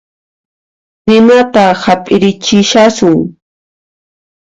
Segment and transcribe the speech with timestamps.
[1.09, 3.17] Ninata hap'irichishasun